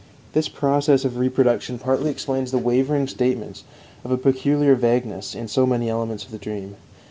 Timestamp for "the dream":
6.31-6.75